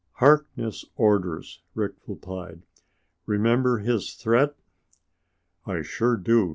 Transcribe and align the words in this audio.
"Harkness' 0.13 0.83
orders," 0.95 1.61
Rick 1.75 1.93
replied. 2.07 2.63
"Remember 3.27 3.77
his 3.77 4.15
threat?" 4.15 4.55
"I 5.67 5.83
sure 5.83 6.17
do!" 6.17 6.49